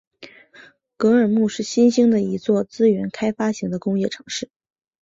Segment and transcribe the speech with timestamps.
[0.97, 4.49] 格尔木是新兴的一座资源开发型的工业城市。